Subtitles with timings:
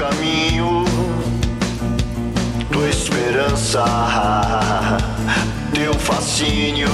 [0.00, 0.82] caminho,
[2.72, 3.84] tua esperança,
[5.74, 6.88] teu fascínio,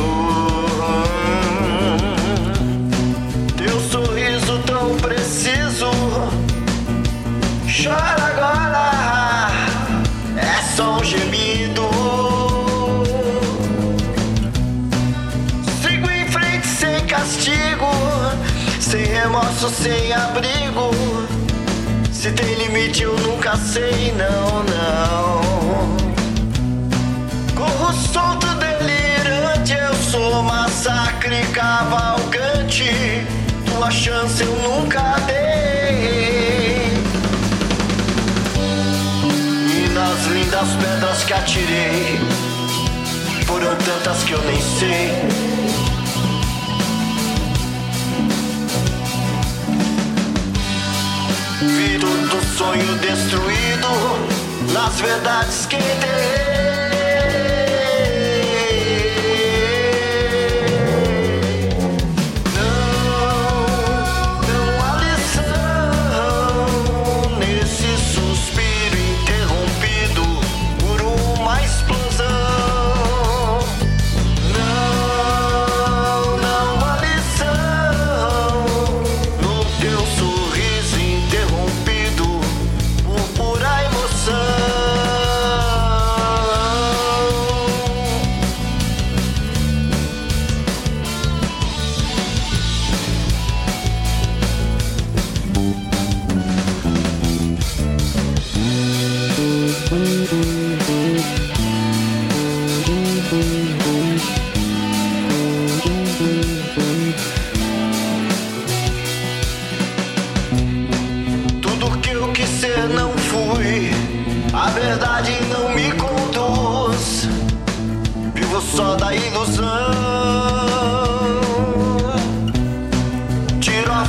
[3.56, 5.88] teu sorriso tão preciso.
[7.70, 9.52] Chora agora,
[10.37, 11.88] é só um gemido.
[15.80, 17.87] Sigo em frente sem castigo,
[18.80, 21.35] sem remorso, sem abrigo
[22.27, 25.97] se tem limite eu nunca sei, não, não.
[27.55, 32.91] Corro solto, delirante, eu sou massacre cavalgante.
[33.65, 36.88] Tua chance eu nunca dei.
[39.71, 42.18] E nas lindas pedras que atirei,
[43.46, 45.85] foram tantas que eu nem sei.
[51.77, 53.88] Vi todo sonho destruído
[54.73, 56.85] nas verdades que enterrei.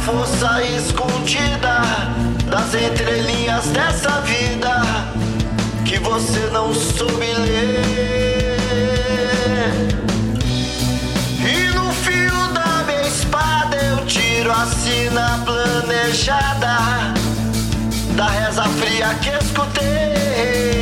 [0.07, 1.81] Força escondida
[2.49, 4.81] das entrelinhas dessa vida
[5.83, 8.63] que você não soube ler.
[11.43, 16.77] E no fio da minha espada eu tiro a sina planejada
[18.15, 20.76] da reza fria que escutei.